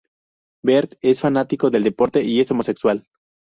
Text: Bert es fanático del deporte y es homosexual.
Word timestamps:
Bert 0.63 0.93
es 1.01 1.21
fanático 1.21 1.69
del 1.69 1.83
deporte 1.83 2.23
y 2.23 2.39
es 2.39 2.49
homosexual. 2.49 3.05